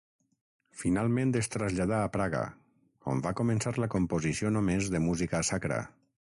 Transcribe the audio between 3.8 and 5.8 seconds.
la composició només de música sacra.